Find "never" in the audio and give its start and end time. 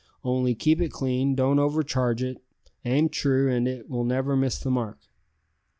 4.03-4.35